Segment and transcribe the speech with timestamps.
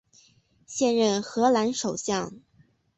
[0.65, 2.33] 现任荷兰首相。